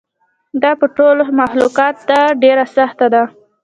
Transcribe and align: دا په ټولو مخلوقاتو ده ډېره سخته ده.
دا 0.61 0.71
په 0.81 0.85
ټولو 0.97 1.23
مخلوقاتو 1.41 2.03
ده 2.09 2.19
ډېره 2.43 2.65
سخته 2.77 3.07
ده. 3.13 3.23